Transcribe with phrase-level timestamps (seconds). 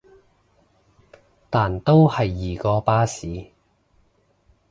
[1.51, 3.51] 但都係易過巴士